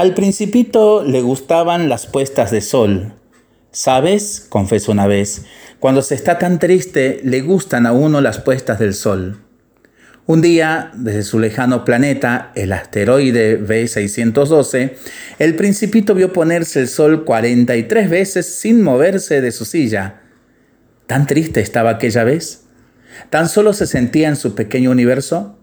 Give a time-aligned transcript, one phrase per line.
[0.00, 3.16] Al principito le gustaban las puestas de sol.
[3.70, 4.46] ¿Sabes?
[4.48, 5.44] confesó una vez,
[5.78, 9.42] cuando se está tan triste le gustan a uno las puestas del sol.
[10.24, 14.94] Un día, desde su lejano planeta, el asteroide B612,
[15.38, 20.22] el principito vio ponerse el sol 43 veces sin moverse de su silla.
[21.08, 22.64] ¿Tan triste estaba aquella vez?
[23.28, 25.58] ¿Tan solo se sentía en su pequeño universo?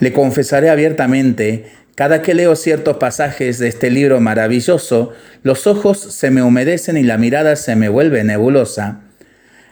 [0.00, 1.70] Le confesaré abiertamente,
[2.02, 5.12] cada que leo ciertos pasajes de este libro maravilloso,
[5.44, 9.02] los ojos se me humedecen y la mirada se me vuelve nebulosa.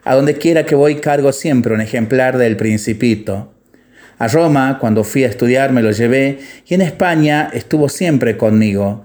[0.05, 3.53] A donde quiera que voy cargo siempre un ejemplar del Principito.
[4.17, 6.39] A Roma, cuando fui a estudiar, me lo llevé
[6.69, 9.05] y en España estuvo siempre conmigo.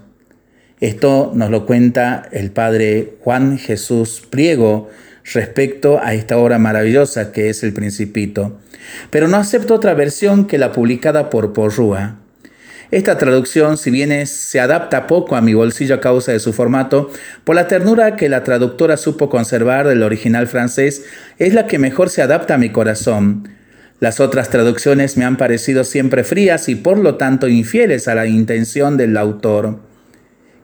[0.79, 4.91] Esto nos lo cuenta el padre Juan Jesús Priego
[5.33, 8.59] respecto a esta obra maravillosa que es el Principito.
[9.09, 12.19] Pero no acepto otra versión que la publicada por Porrúa.
[12.91, 17.09] Esta traducción, si bien se adapta poco a mi bolsillo a causa de su formato,
[17.43, 21.03] por la ternura que la traductora supo conservar del original francés,
[21.39, 23.49] es la que mejor se adapta a mi corazón.
[23.99, 28.27] Las otras traducciones me han parecido siempre frías y por lo tanto infieles a la
[28.27, 29.79] intención del autor.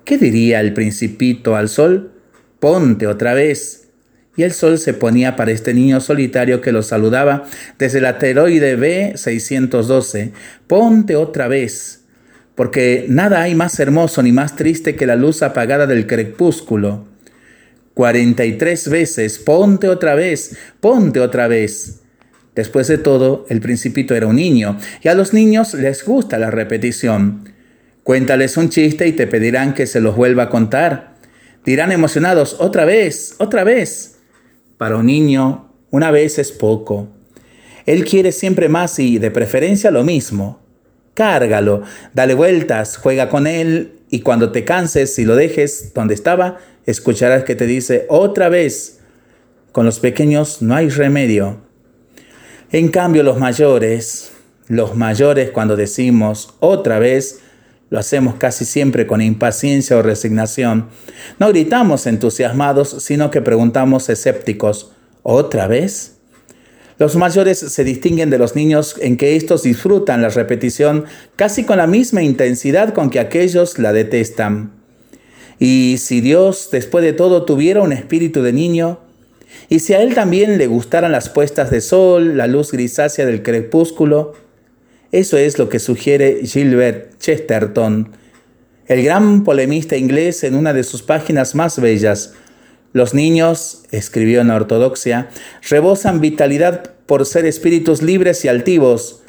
[0.05, 2.11] ¿Qué diría el principito al sol?
[2.59, 3.89] Ponte otra vez.
[4.35, 7.45] Y el sol se ponía para este niño solitario que lo saludaba
[7.79, 10.31] desde el asteroide B612.
[10.67, 12.00] Ponte otra vez
[12.55, 17.07] porque nada hay más hermoso ni más triste que la luz apagada del crepúsculo.
[17.93, 22.01] 43 veces, ponte otra vez, ponte otra vez.
[22.55, 26.51] Después de todo, el principito era un niño, y a los niños les gusta la
[26.51, 27.49] repetición.
[28.03, 31.15] Cuéntales un chiste y te pedirán que se los vuelva a contar.
[31.63, 34.17] Dirán emocionados, otra vez, otra vez.
[34.77, 37.09] Para un niño, una vez es poco.
[37.85, 40.60] Él quiere siempre más y de preferencia lo mismo
[41.21, 41.83] cárgalo,
[42.15, 47.43] dale vueltas, juega con él y cuando te canses y lo dejes donde estaba, escucharás
[47.43, 49.01] que te dice otra vez,
[49.71, 51.57] con los pequeños no hay remedio.
[52.71, 54.31] En cambio los mayores,
[54.65, 57.41] los mayores cuando decimos otra vez,
[57.91, 60.89] lo hacemos casi siempre con impaciencia o resignación.
[61.37, 66.17] No gritamos entusiasmados, sino que preguntamos escépticos, ¿otra vez?
[66.97, 71.77] Los mayores se distinguen de los niños en que estos disfrutan la repetición casi con
[71.77, 74.71] la misma intensidad con que aquellos la detestan.
[75.59, 78.99] Y si Dios, después de todo, tuviera un espíritu de niño,
[79.69, 83.43] y si a Él también le gustaran las puestas de sol, la luz grisácea del
[83.43, 84.33] crepúsculo,
[85.11, 88.11] eso es lo que sugiere Gilbert Chesterton,
[88.87, 92.33] el gran polemista inglés en una de sus páginas más bellas,
[92.93, 95.29] los niños, escribió en la Ortodoxia,
[95.69, 99.23] rebosan vitalidad por ser espíritus libres y altivos.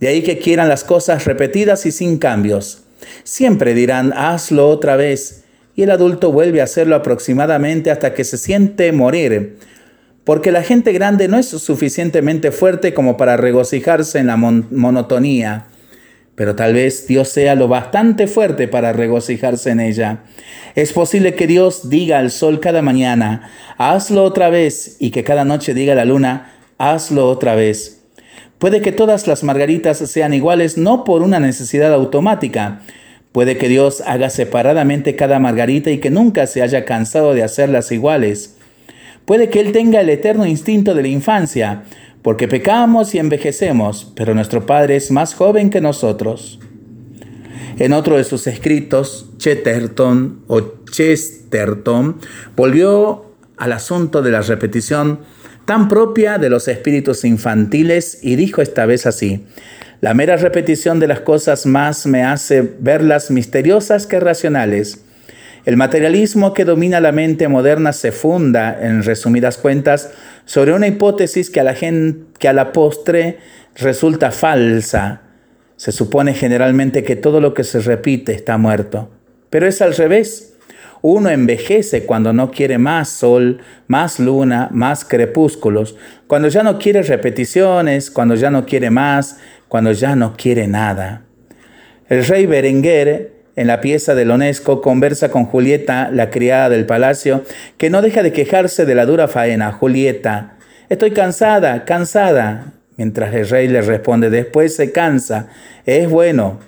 [0.00, 2.82] De ahí que quieran las cosas repetidas y sin cambios.
[3.24, 5.44] Siempre dirán, hazlo otra vez.
[5.74, 9.56] Y el adulto vuelve a hacerlo aproximadamente hasta que se siente morir.
[10.24, 15.66] Porque la gente grande no es suficientemente fuerte como para regocijarse en la monotonía
[16.38, 20.20] pero tal vez Dios sea lo bastante fuerte para regocijarse en ella.
[20.76, 25.44] Es posible que Dios diga al sol cada mañana, hazlo otra vez, y que cada
[25.44, 28.04] noche diga a la luna, hazlo otra vez.
[28.58, 32.82] Puede que todas las margaritas sean iguales no por una necesidad automática.
[33.32, 37.90] Puede que Dios haga separadamente cada margarita y que nunca se haya cansado de hacerlas
[37.90, 38.54] iguales.
[39.24, 41.82] Puede que Él tenga el eterno instinto de la infancia,
[42.28, 46.60] porque pecamos y envejecemos, pero nuestro Padre es más joven que nosotros.
[47.78, 52.18] En otro de sus escritos, Chesterton o Chesterton
[52.54, 55.20] volvió al asunto de la repetición
[55.64, 59.46] tan propia de los espíritus infantiles y dijo esta vez así,
[60.02, 65.02] la mera repetición de las cosas más me hace verlas misteriosas que racionales.
[65.64, 70.10] El materialismo que domina la mente moderna se funda, en resumidas cuentas,
[70.44, 73.38] sobre una hipótesis que a la, gente, que a la postre
[73.76, 75.22] resulta falsa.
[75.76, 79.10] Se supone generalmente que todo lo que se repite está muerto.
[79.50, 80.54] Pero es al revés.
[81.00, 85.96] Uno envejece cuando no quiere más sol, más luna, más crepúsculos,
[86.26, 89.38] cuando ya no quiere repeticiones, cuando ya no quiere más,
[89.68, 91.22] cuando ya no quiere nada.
[92.08, 97.42] El rey Berenguer en la pieza de Lonesco conversa con Julieta, la criada del palacio,
[97.76, 99.72] que no deja de quejarse de la dura faena.
[99.72, 100.58] Julieta,
[100.88, 102.74] estoy cansada, cansada.
[102.96, 105.48] Mientras el rey le responde, después se cansa.
[105.86, 106.60] Es bueno.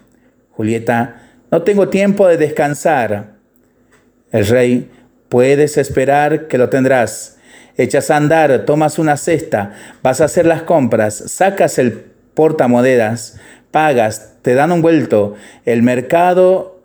[0.51, 3.35] Julieta, no tengo tiempo de descansar.
[4.33, 4.91] El rey,
[5.29, 7.39] puedes esperar que lo tendrás.
[7.77, 13.39] Echas a andar, tomas una cesta, vas a hacer las compras, sacas el portamonedas,
[13.71, 15.37] pagas, te dan un vuelto.
[15.65, 16.80] El mercado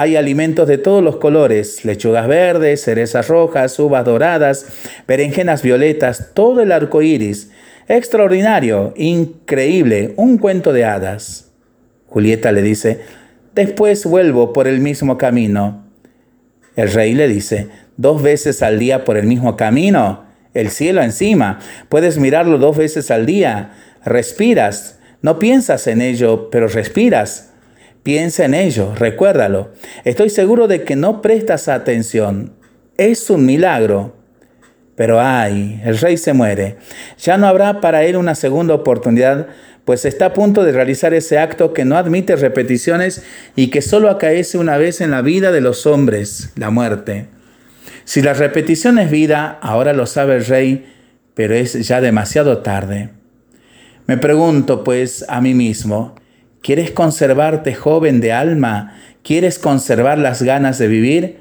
[0.00, 4.64] hay alimentos de todos los colores, lechugas verdes, cerezas rojas, uvas doradas,
[5.06, 7.50] berenjenas violetas, todo el arco iris.
[7.86, 11.50] Extraordinario, increíble, un cuento de hadas.
[12.06, 13.00] Julieta le dice,
[13.54, 15.84] después vuelvo por el mismo camino.
[16.76, 17.68] El rey le dice,
[17.98, 20.24] dos veces al día por el mismo camino,
[20.54, 21.58] el cielo encima,
[21.90, 23.72] puedes mirarlo dos veces al día,
[24.02, 27.49] respiras, no piensas en ello, pero respiras.
[28.02, 29.72] Piensa en ello, recuérdalo.
[30.04, 32.54] Estoy seguro de que no prestas atención.
[32.96, 34.16] Es un milagro.
[34.96, 36.76] Pero ay, el rey se muere.
[37.18, 39.48] Ya no habrá para él una segunda oportunidad,
[39.84, 43.22] pues está a punto de realizar ese acto que no admite repeticiones
[43.56, 47.28] y que solo acaece una vez en la vida de los hombres, la muerte.
[48.04, 50.86] Si la repetición es vida, ahora lo sabe el rey,
[51.34, 53.10] pero es ya demasiado tarde.
[54.06, 56.14] Me pregunto pues a mí mismo,
[56.62, 58.96] ¿quieres conservarte joven de alma?
[59.22, 61.38] ¿Quieres conservar las ganas de vivir?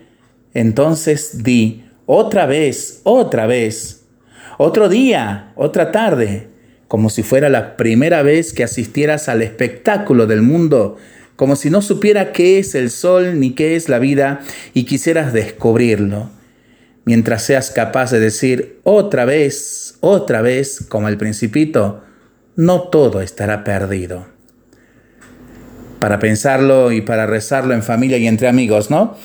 [0.53, 4.05] Entonces di, otra vez, otra vez,
[4.57, 6.47] otro día, otra tarde,
[6.87, 10.97] como si fuera la primera vez que asistieras al espectáculo del mundo,
[11.35, 14.41] como si no supiera qué es el sol ni qué es la vida
[14.73, 16.29] y quisieras descubrirlo.
[17.05, 22.03] Mientras seas capaz de decir otra vez, otra vez, como el principito,
[22.55, 24.38] no todo estará perdido.
[25.99, 29.15] Para pensarlo y para rezarlo en familia y entre amigos, ¿no?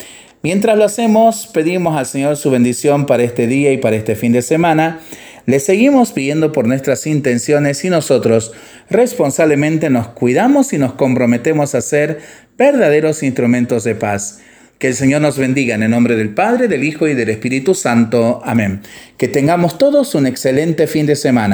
[0.43, 4.33] Mientras lo hacemos, pedimos al Señor su bendición para este día y para este fin
[4.33, 5.01] de semana.
[5.47, 8.53] Le seguimos pidiendo por nuestras intenciones y nosotros
[8.91, 12.21] responsablemente nos cuidamos y nos comprometemos a ser
[12.57, 14.41] verdaderos instrumentos de paz.
[14.79, 17.75] Que el Señor nos bendiga en el nombre del Padre, del Hijo y del Espíritu
[17.75, 18.43] Santo.
[18.45, 18.81] Amén.
[19.17, 21.53] Que tengamos todos un excelente fin de semana.